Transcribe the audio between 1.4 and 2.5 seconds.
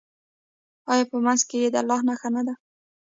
کې یې د الله نښه نه